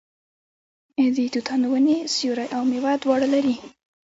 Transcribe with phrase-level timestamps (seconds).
[1.15, 3.55] د توتانو ونې سیوری او میوه دواړه لري.